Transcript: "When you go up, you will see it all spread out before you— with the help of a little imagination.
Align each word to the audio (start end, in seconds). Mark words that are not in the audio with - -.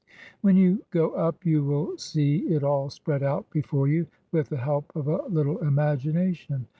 "When 0.41 0.57
you 0.57 0.83
go 0.89 1.11
up, 1.11 1.45
you 1.45 1.63
will 1.63 1.95
see 1.99 2.37
it 2.47 2.63
all 2.63 2.89
spread 2.89 3.21
out 3.21 3.47
before 3.51 3.87
you— 3.87 4.07
with 4.31 4.49
the 4.49 4.57
help 4.57 4.91
of 4.95 5.07
a 5.07 5.21
little 5.27 5.59
imagination. 5.59 6.65